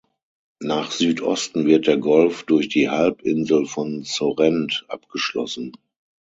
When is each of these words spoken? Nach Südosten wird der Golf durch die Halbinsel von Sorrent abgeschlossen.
Nach 0.63 0.89
Südosten 0.89 1.67
wird 1.67 1.85
der 1.85 1.97
Golf 1.97 2.41
durch 2.41 2.69
die 2.69 2.89
Halbinsel 2.89 3.67
von 3.67 4.01
Sorrent 4.03 4.83
abgeschlossen. 4.87 5.73